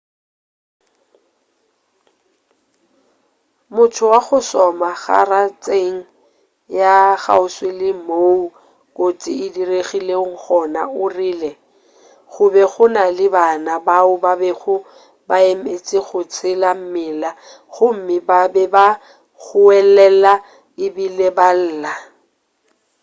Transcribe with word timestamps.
motho 3.75 4.03
wa 4.13 4.19
go 4.25 4.37
šoma 4.49 4.89
garatšeng 5.03 5.97
ya 6.79 6.95
kgauswi 7.21 7.69
le 7.79 7.89
moo 8.07 8.41
kotsi 8.97 9.31
e 9.45 9.47
diregilego 9.55 10.27
gona 10.43 10.81
o 11.01 11.03
rile 11.17 11.51
go 12.31 12.45
be 12.53 12.63
go 12.71 12.85
na 12.95 13.03
le 13.17 13.27
bana 13.35 13.73
bao 13.87 14.13
ba 14.23 14.31
bego 14.41 14.75
ba 15.27 15.35
emetše 15.51 15.97
go 16.07 16.19
tsela 16.31 16.69
mmila 16.79 17.31
gomme 17.73 18.15
ba 18.27 18.39
be 18.53 18.63
ba 18.75 18.85
goelela 19.45 20.33
ebile 20.85 21.27
ba 21.37 21.47
lla 21.65 21.93